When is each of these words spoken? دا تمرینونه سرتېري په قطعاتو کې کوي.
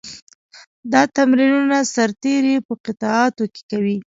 دا 0.91 1.01
تمرینونه 1.15 1.79
سرتېري 1.93 2.55
په 2.67 2.73
قطعاتو 2.85 3.43
کې 3.53 3.61
کوي. 3.69 3.97